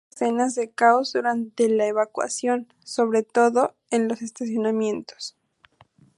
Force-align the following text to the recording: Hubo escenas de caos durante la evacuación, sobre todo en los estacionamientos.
Hubo 0.01 0.15
escenas 0.15 0.55
de 0.55 0.71
caos 0.71 1.13
durante 1.13 1.69
la 1.69 1.85
evacuación, 1.85 2.73
sobre 2.83 3.21
todo 3.21 3.75
en 3.91 4.07
los 4.07 4.23
estacionamientos. 4.23 5.37